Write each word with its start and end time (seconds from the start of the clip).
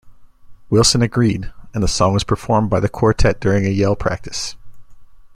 Wilson 0.71 1.03
agreed, 1.03 1.53
and 1.75 1.83
the 1.83 1.87
song 1.87 2.13
was 2.15 2.23
performed 2.23 2.71
by 2.71 2.79
the 2.79 2.89
quartet 2.89 3.39
during 3.39 3.67
a 3.67 3.69
yell 3.69 3.95
practice. 3.95 4.55